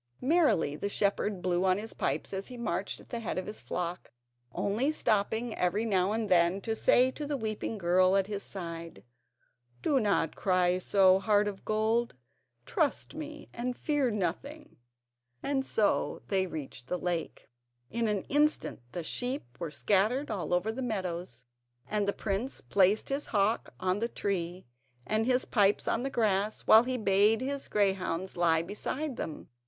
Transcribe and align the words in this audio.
Merrily 0.19 0.75
the 0.75 0.89
shepherd 0.89 1.43
blew 1.43 1.63
on 1.63 1.77
his 1.77 1.93
pipes 1.93 2.33
as 2.33 2.47
he 2.47 2.57
marched 2.57 2.99
at 2.99 3.09
the 3.09 3.19
head 3.19 3.37
of 3.37 3.45
his 3.45 3.61
flock, 3.61 4.11
only 4.51 4.89
stopping 4.89 5.53
every 5.55 5.85
now 5.85 6.11
and 6.11 6.27
then 6.27 6.59
to 6.61 6.75
say 6.75 7.11
to 7.11 7.27
the 7.27 7.37
weeping 7.37 7.77
girl 7.77 8.15
at 8.15 8.25
his 8.25 8.41
side: 8.41 9.03
"Do 9.83 9.99
not 9.99 10.35
cry 10.35 10.79
so, 10.79 11.19
Heart 11.19 11.47
of 11.47 11.63
Gold; 11.65 12.15
trust 12.65 13.13
me 13.13 13.47
and 13.53 13.77
fear 13.77 14.09
nothing." 14.09 14.77
And 15.43 15.63
so 15.63 16.23
they 16.29 16.47
reached 16.47 16.87
the 16.87 16.97
lake. 16.97 17.47
In 17.91 18.07
an 18.07 18.23
instant 18.23 18.81
the 18.93 19.03
sheep 19.03 19.43
were 19.59 19.69
scattered 19.69 20.31
all 20.31 20.51
over 20.51 20.71
the 20.71 20.81
meadows, 20.81 21.45
and 21.87 22.07
the 22.07 22.11
prince 22.13 22.59
placed 22.59 23.09
his 23.09 23.27
hawk 23.27 23.75
on 23.79 23.99
the 23.99 24.07
tree, 24.09 24.65
and 25.05 25.27
his 25.27 25.45
pipes 25.45 25.87
on 25.87 26.01
the 26.01 26.09
grass, 26.09 26.61
while 26.61 26.85
he 26.85 26.97
bade 26.97 27.39
his 27.39 27.67
greyhounds 27.67 28.35
lie 28.35 28.63
beside 28.63 29.15
them. 29.17 29.47